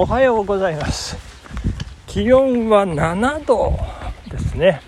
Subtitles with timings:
[0.00, 1.16] おはようございます。
[2.06, 3.76] 気温は7度
[4.30, 4.80] ですね、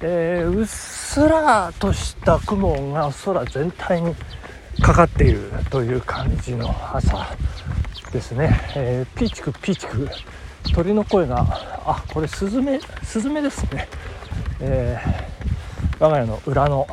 [0.00, 4.12] えー、うっすらとした雲が空全体に
[4.82, 7.28] かかっているという感じの朝
[8.12, 10.08] ですね、えー、ピーチクピーチク。
[10.74, 11.46] 鳥の声が
[11.86, 13.86] あこれスズメスズメですね、
[14.58, 16.88] えー、我が家の裏の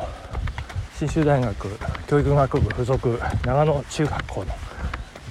[0.96, 4.54] 信州大学教育学部附属長野中学校の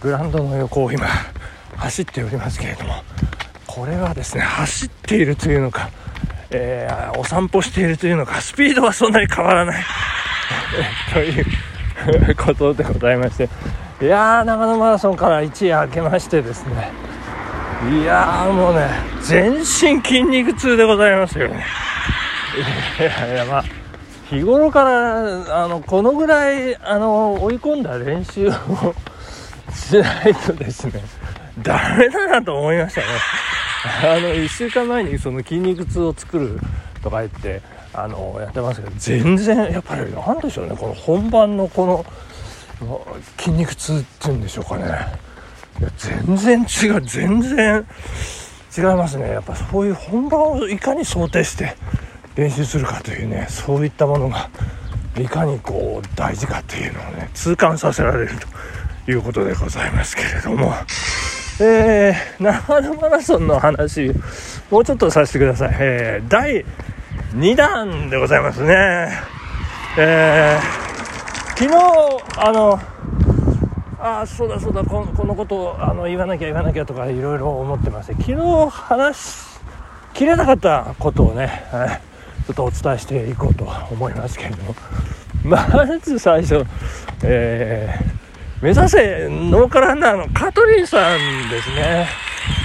[0.01, 1.07] グラウンドの横を今
[1.87, 2.95] 走っておりますけれども
[3.65, 5.89] これはですね走っているというのか、
[6.51, 9.83] えー、お散歩しているというのかスピードはそんなに変わらない。
[11.13, 13.49] ということでございまして
[14.01, 16.91] いやー長野マラソンから一夜明けましてですね
[17.91, 18.89] いやーもうね
[19.21, 19.65] 全身
[20.03, 21.65] 筋肉痛でございますよね。
[22.99, 23.63] いやいやまあ
[24.29, 28.51] 日頃からあのこのぐらいあの追い込んだ練習を
[29.73, 31.01] しないとですね
[31.61, 33.07] ダメだなと思いましたね。
[34.03, 36.59] あの1週間前にその筋肉痛を作る
[37.01, 37.61] とか言って
[37.93, 40.75] あのやってますけど全然やっぱりなんでしょうね。
[40.75, 42.05] この本番のこ
[42.79, 44.83] の筋肉痛っていうんでしょうかね。
[45.79, 47.85] いや全然違う全然
[48.77, 49.29] 違いますね。
[49.29, 51.75] やっぱそういう本番をいかに想定して
[52.35, 54.49] 練習するかというねそういったものが
[55.17, 58.29] いかにこう大事かというのをね痛感させられる
[59.05, 60.73] ということでございますけれども。
[61.59, 64.11] えー、長野マラソンの話、
[64.69, 65.75] もうちょっとさせてください。
[65.79, 66.63] えー、第
[67.33, 69.09] 2弾でございますね。
[69.97, 71.77] えー、昨日、
[72.37, 72.79] あの、
[73.99, 79.59] あそうだそうだこ、このことをあの言わなきゃ言わなきゃとかいろいろ思ってまして、昨日話し
[80.13, 81.89] きれなかったことをね、はい、
[82.45, 84.75] ちょっとお伝えしていこうと思いますけれども、
[85.43, 86.63] まず最初、
[87.23, 88.16] えー
[88.61, 92.07] 目指せノーカランナーのカトリンさんですね。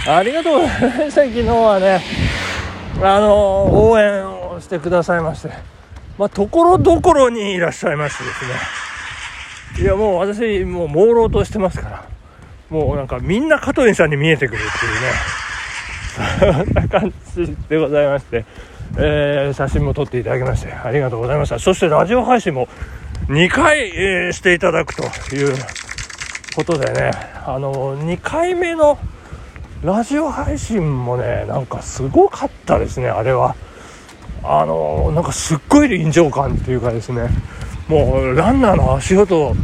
[0.08, 1.22] ありがとうございました。
[1.22, 2.02] 昨日はね、
[3.02, 5.50] あの、応援をしてくださいまして、
[6.16, 9.84] まあ、ところどころにいらっしゃいましてですね。
[9.84, 12.04] いや、もう私、もう朦朧としてますから、
[12.70, 18.46] もうなんかみんなカトリンさんに見えてくるっていうね、そんな感じでございまして、
[18.98, 21.58] えー、写真も撮っていただきまして、ありがとうございました。
[21.58, 22.66] そしてラジオ配信も
[23.28, 25.02] 2回、えー、していただくと
[25.34, 25.54] いう
[26.54, 27.10] ことでね、
[27.46, 28.98] あの、2回目の
[29.82, 33.56] ラジオ配信もね、なんかすごかったですね、あれは。
[34.44, 37.28] あの、なんかすっごい臨場感っていうかですね、
[37.88, 39.54] もうランナーの足音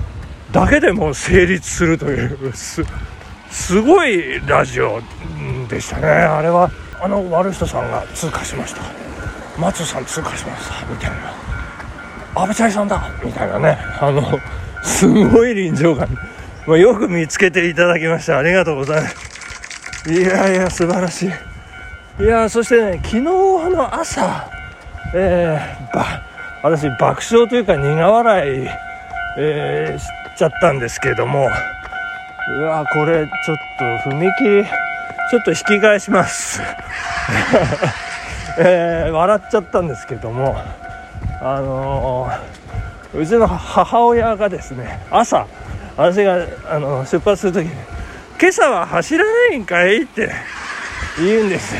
[0.52, 5.00] だけでも成立するという、す、ごいラジオ
[5.68, 6.70] でしたね、あれは。
[7.00, 8.82] あの、悪人さんが通過しました。
[9.58, 11.48] 松さん通過しました、みたいな。
[12.34, 14.22] 阿部チャイさんだみたいなね、あの、
[14.82, 16.08] すごい臨場感。
[16.68, 18.36] ま、よく見つけていただきました。
[18.36, 20.12] ありがとうございます。
[20.12, 22.22] いやいや、素晴らしい。
[22.22, 24.50] いや、そしてね、昨日の朝、
[25.14, 26.22] えー、ば、
[26.62, 28.68] 私、爆笑というか苦笑い、
[29.38, 31.48] えー、しちゃったんですけども、
[32.50, 33.56] うわ、これ、ちょっ
[34.04, 34.68] と、踏切、
[35.30, 36.60] ちょっと引き返します。
[38.60, 40.60] えー、笑っちゃったんですけども、
[41.40, 45.46] あのー、うちの母親がですね、朝、
[45.98, 47.72] 私があの出発するときに
[48.40, 50.32] 「今朝は走らないんかい?」って
[51.18, 51.74] 言うんです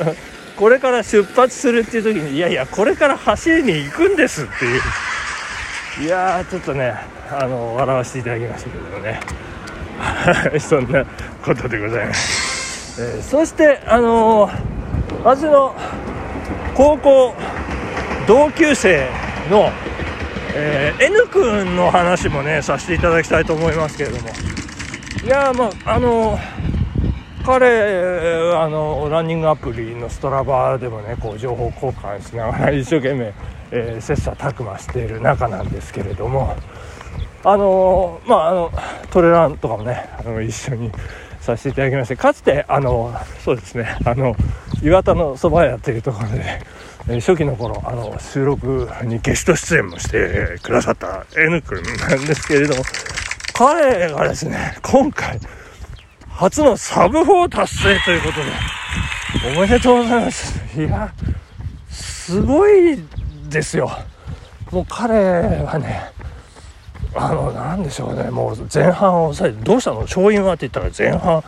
[0.56, 4.80] これから出発するっていう時に「いやいやこれから走りに行くんです」っていう。
[6.00, 6.94] いやちょっとね
[7.28, 9.20] あの笑わせていただきましたけどね。
[10.60, 11.04] そんな
[11.44, 14.52] ことでございます、えー、そしてあのー、
[15.24, 15.74] 私の
[16.74, 17.34] 高校
[18.26, 19.08] 同級生
[19.50, 19.72] の
[20.54, 24.28] えー、N 君の話もねさせていただきたいと思いますけれども。
[25.24, 26.38] いやまああの
[27.44, 33.32] 彼あのランニングアプリのストラバでもねこう情報交換しながら一生懸命、
[33.70, 36.56] えー、切磋琢磨している中なんですけれども。
[37.44, 38.72] あのまああの
[39.10, 40.90] トレランとかもねあの一緒に
[41.40, 44.34] させていただきましてかつてあのそうですねあの
[44.82, 46.60] 岩田のそば屋っていうところで
[47.16, 52.82] 初期の頃あの収録にゲスト出演もしてくださった N 君なんですけれども
[53.54, 55.40] 彼がですね今回
[56.28, 60.80] 初のサブ4達成ということでおめでとうございます。
[60.80, 61.12] いや
[61.88, 63.02] すごい
[63.48, 63.90] ですよ。
[64.70, 65.14] もう彼
[65.64, 66.12] はね
[67.14, 68.30] あの何でしょうね。
[68.30, 70.02] もう前半を抑えてどうしたの？
[70.02, 71.42] 勝因はって言ったら前半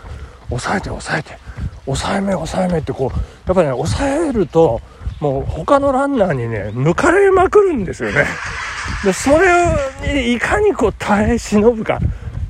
[0.49, 1.39] 抑えて抑えて
[1.85, 3.17] 抑えめ抑えめってこう
[3.47, 4.81] やっぱりね抑えると
[5.21, 8.25] もう他のランナーにね、抜かれまくるんですよね。
[9.05, 9.67] で、それ
[10.15, 12.01] にいかにこう耐え忍ぶか、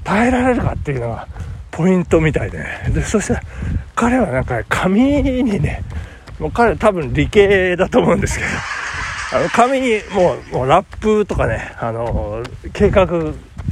[0.05, 1.27] 耐えられるかっていうのが、
[1.71, 2.59] ポイントみたいで,、
[2.91, 3.43] でそしたら
[3.95, 5.83] 彼はなんか紙にね
[6.39, 8.51] もう彼多分理系だと思うんですけど
[9.39, 13.07] あの紙にもうもうラップとかねあの計画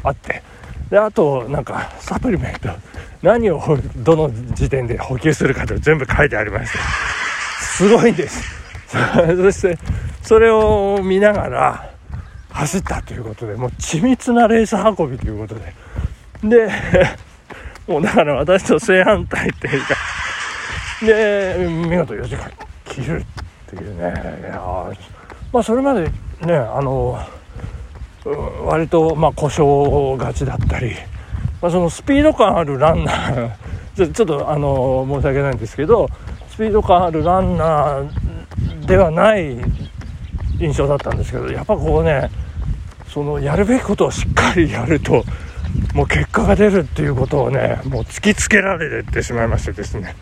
[0.04, 0.42] あって。
[0.90, 2.70] であとなんかサプリメント。
[3.20, 3.60] 何を
[3.96, 6.78] どの時点で補給するかと全部書いてありまして。
[7.60, 8.57] すごいんです
[9.36, 9.78] そして
[10.22, 11.90] それを見ながら
[12.50, 15.74] 走ったということでもう緻密なレース運びということで。
[16.42, 16.68] で
[17.86, 19.94] もうだから私と正反対っていうか
[21.02, 22.50] で見事4時間
[22.84, 23.24] 切るっ
[23.66, 24.38] ていうね。
[24.40, 24.60] いや
[25.52, 27.18] まあそれまでねあの
[28.64, 30.92] 割とまあ故障がちだったり、
[31.62, 33.50] まあ、そのスピード感あるランナー
[34.12, 36.08] ちょっとあの申し訳ないんですけど
[36.50, 38.27] スピード感あるランナー
[38.88, 39.56] ではない
[40.58, 42.30] 印象だったんですけどやっぱこうね
[43.08, 45.24] そのやるべきことをしっかりやると
[45.94, 50.16] もう結果が出るっていうことをねもう突きつけられてしまいましてですね。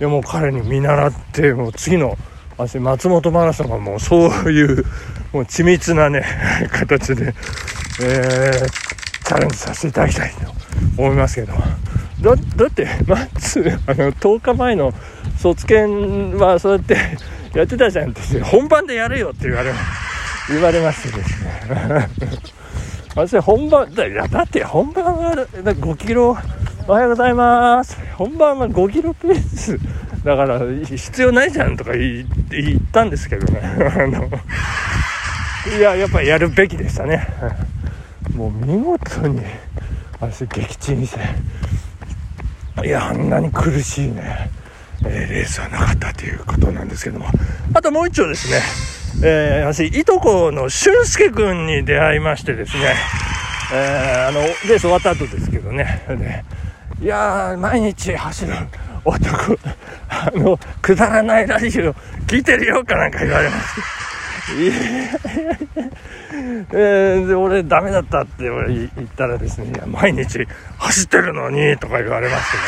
[0.00, 2.16] いやも彼に見習ってもう次の
[2.56, 4.84] 私松本マラソンはもうそういう
[5.32, 6.24] もう緻密なね
[6.70, 11.52] 形で、えー、チャレンジさせていただきたいと思いますけど。
[12.20, 14.92] だだってまずあの10日前の
[15.38, 16.96] 卒検はそうやって
[17.54, 18.40] やってたじゃんって。
[18.40, 19.72] 本番でやれよって言われ
[20.48, 22.08] 言われましてですね。
[23.16, 26.36] 私本番だだって本番は5キロ
[26.86, 27.96] おはようございます。
[28.16, 29.78] 本番は5キロペース
[30.24, 33.60] だから必要ないじゃんとか言ったんですけどね。
[33.94, 34.28] あの
[35.76, 37.26] いややっぱやるべきでしたね。
[38.34, 39.40] もう見事に
[40.20, 41.20] 私撃沈して。
[42.86, 44.50] いやあんなに苦しいね、
[45.04, 47.26] え、レースはなかったということなんですけども。
[47.74, 48.60] あともう一丁ですね。
[49.22, 52.94] えー、私いとこの俊介君に出会いましてですね。
[53.72, 56.02] えー、あのレース終わった後ですけどね。
[57.02, 58.52] いや毎日走る
[59.06, 59.58] 男
[60.10, 61.94] あのくだらないラジオ
[62.26, 63.74] 聞いてるよかなんか言われまし
[64.54, 64.72] ていや
[66.72, 70.46] えー、で俺ダメだったって言ったらですね毎日
[70.78, 72.62] 走ってるのにとか言われましてね。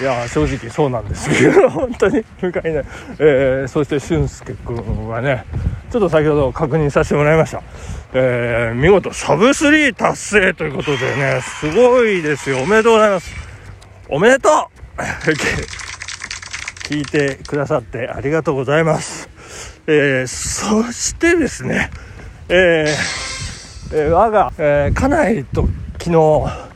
[0.00, 2.82] いや正直そうなんですけど 本当に不快な、
[3.18, 5.44] えー、そして俊介君はね
[5.90, 7.62] ちょっと先ほど確認させてもらいました
[8.14, 12.60] えー、見事サブ3達成ということでね、すごいですよ。
[12.60, 13.30] おめでとうございます。
[14.08, 14.52] おめでとう
[16.88, 19.28] 聞いてくださってありがとうございます。
[19.86, 21.90] えー、そしてですね、
[22.48, 25.68] えー、えー、我が、えー、家内と
[25.98, 26.67] 昨日、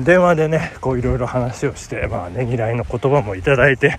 [0.00, 3.98] 電話でね、こういろいろ話をして、まあ、ねぎらいの言葉もいただいて、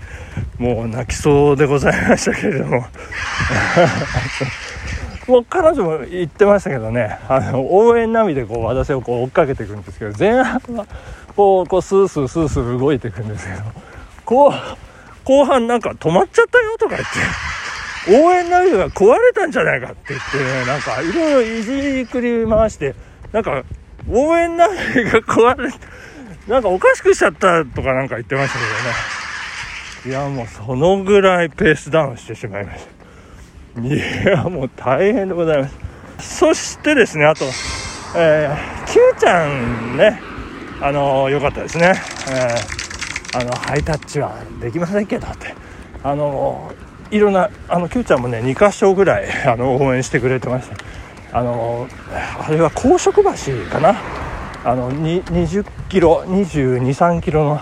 [0.58, 2.86] もう泣きそうでございましたけれども、
[5.26, 10.86] もう彼女も言ってましたけどねあの応援ナビでこう私をこう追っかけていくんですけど前半は
[11.34, 13.62] こうこうスースースースー動いていくんですけど
[14.24, 14.52] こう
[15.24, 22.94] 後半なんか止まっちゃったよとか言って応援ナビが壊れたんじゃないかって言ってねなんかいろいろいじくり回して
[23.32, 23.64] なんか
[24.10, 24.74] 応援並
[25.04, 25.72] みが壊れ
[26.48, 28.94] なんかおかしくしちゃったとかなんか言ってましたけどね。
[30.06, 32.84] いやもうそのぐらいペースダウンしてしまいまし
[33.74, 33.80] た。
[33.80, 35.68] いやもう大変でございま
[36.18, 36.38] す。
[36.38, 37.46] そしてですねあと
[38.16, 40.20] えー、Q ちゃんね。
[40.80, 41.94] あの良かったですね、
[42.28, 45.54] えー、あのハイタッチはできませんけどって。
[46.02, 46.70] あの
[47.10, 50.76] いろんなあの Q ちゃんもね2箇所ぐらいあの応援してくれてました。
[51.34, 51.88] あの
[52.38, 54.00] あれは高速橋かな？
[54.64, 57.60] あの20キロ2 2 3キロの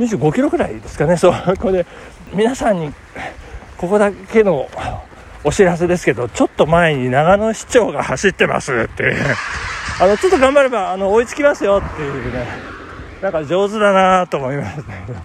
[0.00, 1.16] 25キロぐらいですかね。
[1.18, 1.86] そうこで
[2.32, 2.92] 皆さんに
[3.76, 4.68] ここだけの
[5.44, 9.14] お知らせですけど、ちょっと前に長野市長が走ってますって。
[10.00, 12.46] あの、ちょっと頑張れば、あの、追いつきますよっていうね、
[13.20, 15.18] なんか上手だなと思いましたけど、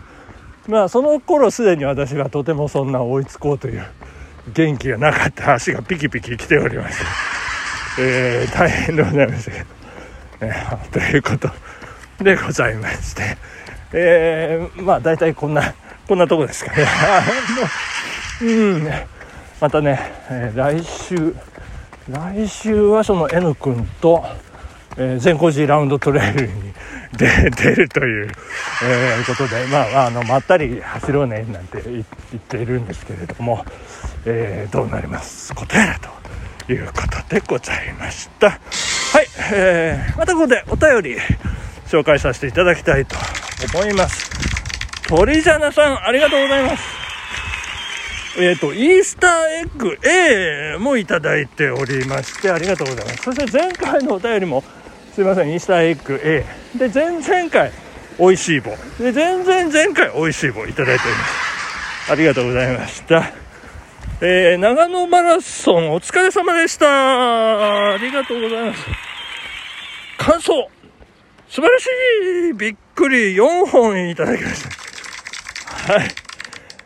[0.68, 3.86] まあ、その頃すでに私はとてもそんな追いつこうという
[4.54, 7.06] 元気がなかった足がピキピキ来ておりまして、
[8.00, 9.66] えー、大変でございましたけど、
[10.42, 11.50] えー、ということ
[12.24, 13.38] でございまして、
[13.94, 15.74] えー、まあ、大体こんな、
[16.08, 16.86] こんなとこですかね。
[18.42, 18.46] う
[18.80, 18.90] ん、
[19.62, 20.00] またね、
[20.30, 21.36] えー、来週
[22.10, 24.24] 来週はその N 君と、
[24.98, 26.74] えー、善光寺ラウンドトレイルに
[27.18, 27.26] 出
[27.76, 28.32] るという、
[28.84, 32.04] えー、ことで、まあ、あのまったり走ろうねなんて言っ
[32.40, 33.66] ているんですけれども、
[34.26, 35.56] えー、どうなります？
[35.56, 36.15] ことやらと。
[36.74, 38.50] いうことでございました。
[38.50, 38.58] は
[39.22, 41.18] い、えー、またここでお便り
[41.88, 43.16] 紹介させていただきたいと
[43.74, 44.30] 思います。
[45.08, 46.84] 鳥ジャナさんありがとうございます。
[48.38, 53.24] えっ、ー、と、イースターエッグ A もいただいておりまして、ありがとうございます。
[53.24, 54.64] そして前回のお便りも、
[55.14, 56.46] すいません、イースターエッグ A。
[56.78, 57.72] で、前々回、
[58.20, 58.72] 美味しい棒。
[59.00, 62.12] で全然前回美味しい棒いただいております。
[62.12, 63.45] ありがとうございました。
[64.22, 67.96] えー、長野マラソンお疲れ様でした。
[67.96, 68.86] ありがとうございます。
[70.18, 70.70] 感想。
[71.50, 71.88] 素晴らし
[72.52, 72.54] い。
[72.54, 73.36] びっくり。
[73.36, 74.64] 4本いただきまし
[75.88, 75.94] た。
[75.94, 76.08] はい。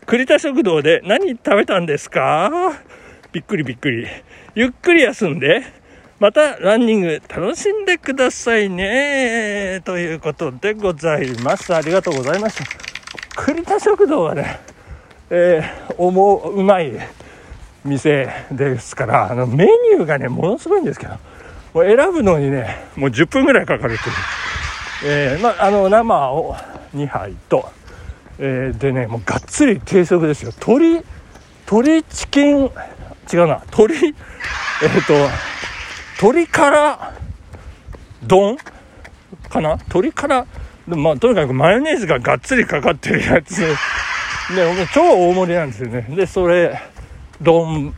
[0.07, 2.50] 栗田食堂で何食べたんですか？
[3.31, 4.07] びっくりびっくり。
[4.55, 5.62] ゆっくり休んで
[6.19, 9.81] またランニング楽しんでくださいね。
[9.86, 11.75] ということでございます。
[11.75, 12.65] ありがとうございました。
[13.36, 14.59] 栗田食堂はね、
[15.29, 16.93] えー、思う、うまい
[17.86, 21.13] 店ですから、あのメニューがね、ものすごいんですけど、
[21.74, 24.15] もう選ぶのにね、もう10分ぐらいかかるっていう。
[25.05, 26.55] えー、まあ、あの、生を
[26.95, 27.69] 2杯と、
[28.38, 30.51] えー、でね、もうがっつり定食ですよ。
[30.51, 31.03] 鶏、
[31.65, 32.71] 鶏チキン、
[33.31, 34.13] 違うな、鶏、えっ、
[35.05, 35.13] と、
[36.21, 37.13] 鶏から
[38.24, 38.57] 丼
[39.50, 39.75] かな？
[39.75, 40.45] 鶏から
[40.88, 43.62] まあとにかくマヨネーズががっつりかかってるやつ
[44.56, 46.01] で超大盛りなんですよね。
[46.10, 46.82] でそれ
[47.41, 47.94] 丼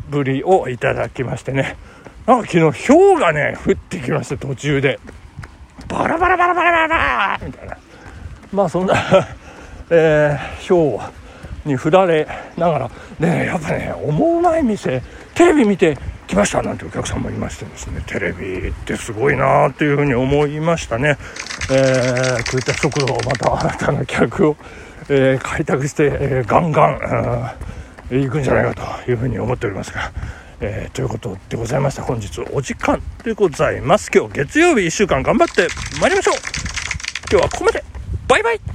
[0.46, 1.78] をいただきましてね。
[2.26, 5.00] なんか昨日氷がね降ってきました途中で。
[5.88, 7.78] バラバラバラバラバラみたいな。
[8.52, 8.96] まあそんな
[9.90, 11.02] えー、氷
[11.66, 12.28] に振られ
[12.58, 12.92] ながら。
[13.20, 15.02] ねやっぱね思うまい店
[15.34, 16.62] テレビ見て来ました。
[16.62, 18.02] なんてお客さんもいましてですね。
[18.06, 21.18] テレビってすごいなっていうふうに思いましたね、
[21.70, 24.58] えー、こういった食堂また新たな客を、
[25.10, 30.12] えー、開拓して、えー、ガンガン行くんじゃないかというふうに思っておりますが、
[30.60, 32.04] えー、ということでございました。
[32.04, 34.12] 本日お時間でございます。
[34.14, 35.68] 今日月曜日1週間頑張って
[36.00, 36.36] まいりましょう。
[37.32, 37.84] 今日はここまで。
[38.28, 38.71] バイバイ。